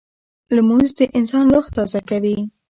[0.55, 2.37] لمونځ د انسان روح تازه کوي